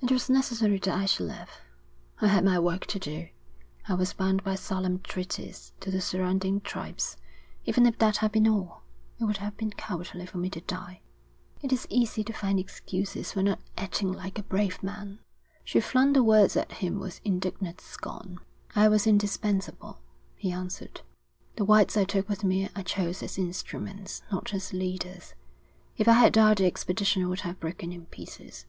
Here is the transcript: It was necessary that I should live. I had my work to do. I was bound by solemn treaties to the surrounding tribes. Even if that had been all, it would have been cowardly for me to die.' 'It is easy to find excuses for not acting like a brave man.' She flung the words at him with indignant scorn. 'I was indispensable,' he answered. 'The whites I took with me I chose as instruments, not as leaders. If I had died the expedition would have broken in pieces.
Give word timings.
It 0.00 0.12
was 0.12 0.30
necessary 0.30 0.78
that 0.78 0.96
I 0.96 1.06
should 1.06 1.26
live. 1.26 1.50
I 2.20 2.28
had 2.28 2.44
my 2.44 2.60
work 2.60 2.86
to 2.86 3.00
do. 3.00 3.30
I 3.88 3.94
was 3.94 4.12
bound 4.12 4.44
by 4.44 4.54
solemn 4.54 5.00
treaties 5.00 5.72
to 5.80 5.90
the 5.90 6.00
surrounding 6.00 6.60
tribes. 6.60 7.16
Even 7.66 7.84
if 7.84 7.98
that 7.98 8.18
had 8.18 8.30
been 8.30 8.46
all, 8.46 8.84
it 9.18 9.24
would 9.24 9.38
have 9.38 9.56
been 9.56 9.72
cowardly 9.72 10.24
for 10.26 10.38
me 10.38 10.50
to 10.50 10.60
die.' 10.60 11.00
'It 11.62 11.72
is 11.72 11.88
easy 11.90 12.22
to 12.22 12.32
find 12.32 12.60
excuses 12.60 13.32
for 13.32 13.42
not 13.42 13.58
acting 13.76 14.12
like 14.12 14.38
a 14.38 14.44
brave 14.44 14.84
man.' 14.84 15.18
She 15.64 15.80
flung 15.80 16.12
the 16.12 16.22
words 16.22 16.56
at 16.56 16.70
him 16.74 17.00
with 17.00 17.20
indignant 17.24 17.80
scorn. 17.80 18.38
'I 18.76 18.86
was 18.86 19.04
indispensable,' 19.04 19.98
he 20.36 20.52
answered. 20.52 21.00
'The 21.56 21.64
whites 21.64 21.96
I 21.96 22.04
took 22.04 22.28
with 22.28 22.44
me 22.44 22.68
I 22.76 22.84
chose 22.84 23.20
as 23.20 23.36
instruments, 23.36 24.22
not 24.30 24.54
as 24.54 24.72
leaders. 24.72 25.34
If 25.96 26.06
I 26.06 26.12
had 26.12 26.34
died 26.34 26.58
the 26.58 26.66
expedition 26.66 27.28
would 27.28 27.40
have 27.40 27.58
broken 27.58 27.90
in 27.90 28.06
pieces. 28.06 28.66